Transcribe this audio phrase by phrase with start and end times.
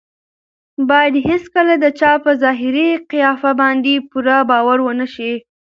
[0.89, 5.33] باید هېڅکله د چا په ظاهري قیافه باندې پوره باور ونه شي.